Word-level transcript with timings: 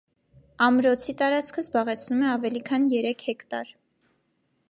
Ամրոցի 0.67 1.13
տարածքը 1.19 1.63
զբաղեցնում 1.65 2.25
է 2.27 2.31
ավելի 2.37 2.63
քան 2.71 2.89
երեք 2.97 3.23
հեկտար։ 3.29 3.73